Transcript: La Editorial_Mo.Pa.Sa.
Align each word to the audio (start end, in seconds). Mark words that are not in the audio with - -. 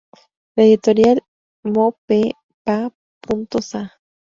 La 0.55 0.63
Editorial_Mo.Pa.Sa. 0.63 2.91